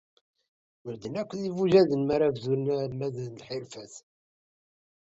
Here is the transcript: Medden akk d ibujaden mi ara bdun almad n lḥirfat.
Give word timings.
Medden 0.85 1.15
akk 1.21 1.31
d 1.39 1.41
ibujaden 1.49 2.01
mi 2.07 2.13
ara 2.15 2.27
bdun 2.35 2.63
almad 2.79 3.15
n 3.29 3.31
lḥirfat. 3.41 3.93